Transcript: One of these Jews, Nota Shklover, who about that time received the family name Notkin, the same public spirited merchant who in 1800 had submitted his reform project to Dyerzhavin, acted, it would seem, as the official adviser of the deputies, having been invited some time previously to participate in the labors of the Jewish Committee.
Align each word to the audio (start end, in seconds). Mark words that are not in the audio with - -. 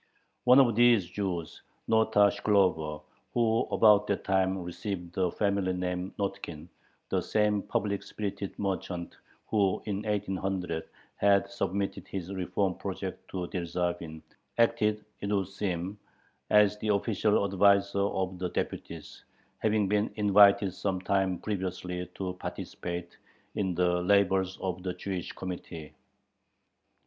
One 0.45 0.57
of 0.59 0.73
these 0.73 1.05
Jews, 1.05 1.61
Nota 1.87 2.31
Shklover, 2.35 3.03
who 3.35 3.67
about 3.69 4.07
that 4.07 4.23
time 4.23 4.57
received 4.57 5.13
the 5.13 5.29
family 5.29 5.73
name 5.73 6.11
Notkin, 6.17 6.69
the 7.09 7.21
same 7.21 7.61
public 7.61 8.01
spirited 8.01 8.57
merchant 8.57 9.15
who 9.45 9.79
in 9.85 9.97
1800 10.01 10.89
had 11.17 11.47
submitted 11.51 12.07
his 12.07 12.33
reform 12.33 12.79
project 12.79 13.27
to 13.29 13.45
Dyerzhavin, 13.49 14.23
acted, 14.57 15.05
it 15.19 15.31
would 15.31 15.49
seem, 15.49 15.99
as 16.49 16.79
the 16.79 16.87
official 16.87 17.45
adviser 17.45 17.99
of 17.99 18.39
the 18.39 18.49
deputies, 18.49 19.23
having 19.59 19.87
been 19.87 20.09
invited 20.15 20.73
some 20.73 20.99
time 21.01 21.37
previously 21.37 22.07
to 22.15 22.33
participate 22.39 23.15
in 23.53 23.75
the 23.75 24.01
labors 24.01 24.57
of 24.61 24.81
the 24.81 24.95
Jewish 24.95 25.31
Committee. 25.33 25.93